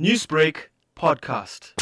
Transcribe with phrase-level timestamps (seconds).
[0.00, 1.72] Newsbreak podcast.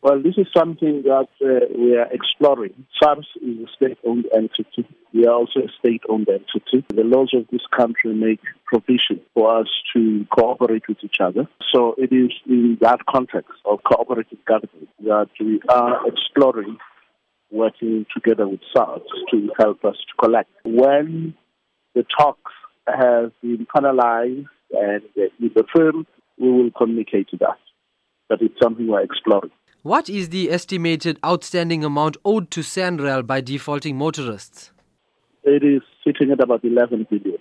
[0.00, 2.86] Well, this is something that uh, we are exploring.
[2.98, 4.88] SARS is a state-owned entity.
[5.12, 6.86] We are also a state-owned entity.
[6.88, 11.46] The laws of this country make provision for us to cooperate with each other.
[11.74, 16.78] So it is in that context of cooperative government that we are exploring
[17.50, 20.48] working together with SARS to help us to collect.
[20.64, 21.34] When
[21.94, 22.52] the talks
[22.88, 25.02] have been finalized and
[25.38, 26.06] with the firm,
[26.38, 27.58] we will communicate to that.
[28.28, 29.50] But it's something we're exploring.
[29.82, 34.72] What is the estimated outstanding amount owed to SANRAL by defaulting motorists?
[35.42, 37.38] It is sitting at about 11 billion.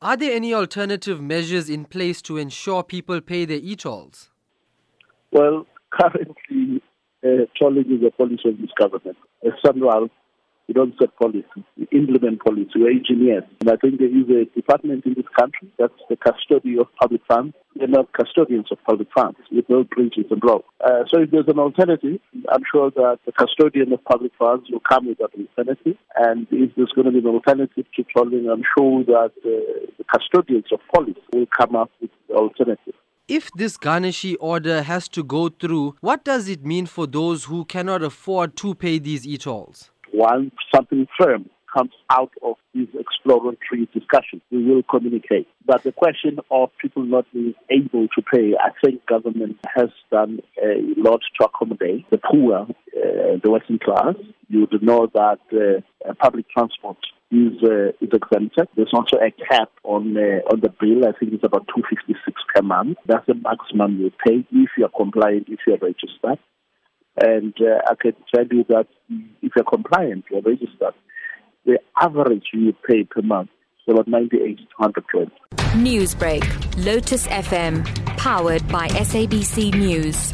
[0.00, 4.30] Are there any alternative measures in place to ensure people pay their e-tolls?
[5.30, 6.82] Well, currently,
[7.22, 9.16] uh, tolling is a policy of this government.
[9.44, 10.08] As SANRAL
[10.68, 11.44] we don't set policy.
[11.76, 12.70] We implement policy.
[12.76, 13.44] We're engineers.
[13.60, 17.20] And I think there is a department in this country that's the custody of public
[17.28, 17.54] funds.
[17.76, 19.38] We're not custodians of public funds.
[19.50, 20.64] We build bridges and roads.
[20.80, 24.82] Uh, so if there's an alternative, I'm sure that the custodian of public funds will
[24.88, 25.96] come with that alternative.
[26.16, 30.04] And if there's going to be an alternative to tolling, I'm sure that uh, the
[30.12, 32.94] custodians of policy will come up with the alternative.
[33.26, 37.64] If this Garnishee order has to go through, what does it mean for those who
[37.64, 39.90] cannot afford to pay these e-tolls?
[40.14, 45.48] Once something firm comes out of these exploratory discussions, we will communicate.
[45.66, 50.38] But the question of people not being able to pay, I think government has done
[50.62, 54.14] a lot to accommodate the poor, uh, the working class.
[54.48, 56.98] You would know that uh, public transport
[57.30, 58.68] is uh, is exempted.
[58.76, 61.08] There's also a cap on uh, on the bill.
[61.08, 62.98] I think it's about two fifty six per month.
[63.06, 66.38] That's the maximum you pay if you are compliant, if you are registered.
[67.20, 68.86] And uh, I can tell you that
[69.42, 70.94] if you're compliant, you're registered,
[71.64, 73.50] the average you pay per month
[73.86, 75.30] is about 98 to 100 rand.
[75.84, 77.84] Newsbreak, Lotus FM,
[78.16, 80.32] powered by SABC News.